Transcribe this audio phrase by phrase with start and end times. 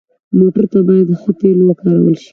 [0.37, 2.29] موټر ته باید ښه تیلو وکارول شي.